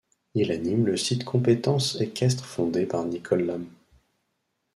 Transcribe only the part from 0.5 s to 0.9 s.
anime